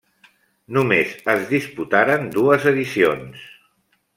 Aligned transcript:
Només 0.77 1.11
es 1.33 1.45
disputaren 1.53 2.27
dues 2.39 2.67
edicions. 2.73 3.45